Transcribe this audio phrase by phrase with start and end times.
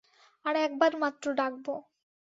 [0.45, 1.65] আর এক বার মাত্র ডাকব।